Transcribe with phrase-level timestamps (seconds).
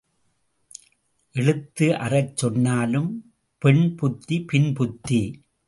[1.31, 3.33] எழுத்து அறச் சொன்னாலும்
[3.57, 5.21] பெண் புத்தி பின்புத்தி.